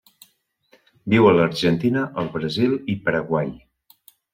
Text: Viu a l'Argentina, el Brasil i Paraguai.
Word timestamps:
Viu 1.15 1.29
a 1.29 1.35
l'Argentina, 1.41 2.09
el 2.25 2.33
Brasil 2.41 2.77
i 2.97 3.01
Paraguai. 3.07 3.59